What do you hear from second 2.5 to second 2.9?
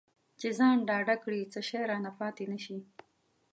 نه شي.